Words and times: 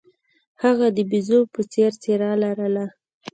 هغه 0.63 0.87
د 0.95 0.97
بیزو 1.09 1.39
په 1.53 1.61
څیر 1.71 1.91
څیره 2.01 2.31
لرله. 2.43 2.85